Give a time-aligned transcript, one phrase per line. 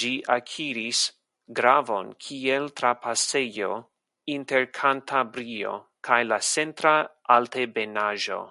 [0.00, 1.00] Ĝi akiris
[1.60, 3.72] gravon kiel trapasejo
[4.36, 5.74] inter Kantabrio
[6.10, 6.96] kaj la Centra
[7.40, 8.42] Altebenaĵo.